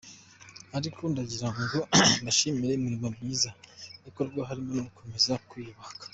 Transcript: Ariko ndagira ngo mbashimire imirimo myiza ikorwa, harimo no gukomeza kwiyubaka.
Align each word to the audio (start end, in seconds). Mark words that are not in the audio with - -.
Ariko 0.77 1.01
ndagira 1.11 1.47
ngo 1.57 1.77
mbashimire 2.21 2.73
imirimo 2.75 3.07
myiza 3.15 3.49
ikorwa, 4.09 4.39
harimo 4.49 4.71
no 4.75 4.83
gukomeza 4.87 5.33
kwiyubaka. 5.49 6.03